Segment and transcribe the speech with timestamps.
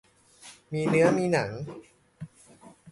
[0.71, 1.49] มีเนื้อมีหนัง